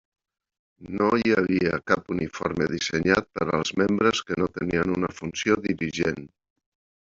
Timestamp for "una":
4.99-5.15